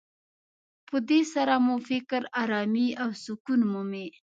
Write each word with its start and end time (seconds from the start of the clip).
په 0.87 0.97
دې 1.09 1.21
سره 1.33 1.53
مو 1.65 1.75
فکر 1.89 2.21
ارامي 2.43 2.87
او 3.01 3.09
سکون 3.23 3.61
مومي. 3.71 4.07